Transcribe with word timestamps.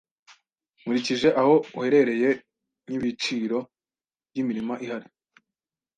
nkurikije 0.79 1.27
aho 1.41 1.55
uherereye 1.77 2.29
n’ibiciro 2.87 3.57
by’imirima 4.29 4.73
ihari 4.85 5.07